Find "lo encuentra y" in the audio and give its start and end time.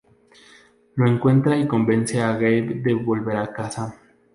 0.95-1.67